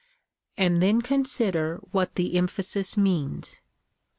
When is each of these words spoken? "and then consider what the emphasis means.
"and 0.57 0.81
then 0.81 0.99
consider 1.03 1.77
what 1.91 2.15
the 2.15 2.35
emphasis 2.35 2.97
means. 2.97 3.57